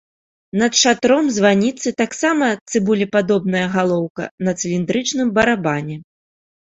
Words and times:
Над 0.59 0.77
шатром 0.83 1.25
званіцы 1.33 1.91
таксама 2.01 2.47
цыбулепадобная 2.71 3.61
галоўка 3.75 4.23
на 4.49 4.55
цыліндрычным 4.59 5.27
барабане. 5.37 5.95